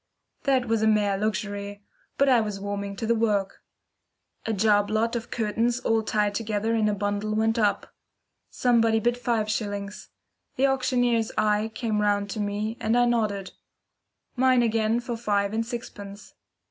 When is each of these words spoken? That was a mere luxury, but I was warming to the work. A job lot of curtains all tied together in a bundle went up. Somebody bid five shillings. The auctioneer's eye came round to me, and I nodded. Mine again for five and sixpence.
That 0.45 0.65
was 0.67 0.81
a 0.81 0.87
mere 0.87 1.15
luxury, 1.15 1.83
but 2.17 2.27
I 2.27 2.41
was 2.41 2.59
warming 2.59 2.95
to 2.95 3.05
the 3.05 3.13
work. 3.13 3.61
A 4.47 4.51
job 4.51 4.89
lot 4.89 5.15
of 5.15 5.29
curtains 5.29 5.79
all 5.81 6.01
tied 6.01 6.33
together 6.33 6.73
in 6.73 6.89
a 6.89 6.95
bundle 6.95 7.35
went 7.35 7.59
up. 7.59 7.93
Somebody 8.49 8.99
bid 8.99 9.15
five 9.15 9.47
shillings. 9.47 10.09
The 10.55 10.65
auctioneer's 10.65 11.31
eye 11.37 11.69
came 11.75 12.01
round 12.01 12.31
to 12.31 12.39
me, 12.39 12.77
and 12.79 12.97
I 12.97 13.05
nodded. 13.05 13.51
Mine 14.35 14.63
again 14.63 14.99
for 15.01 15.15
five 15.15 15.53
and 15.53 15.63
sixpence. 15.63 16.33